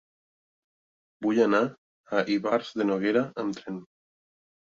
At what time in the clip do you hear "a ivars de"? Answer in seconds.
2.19-2.87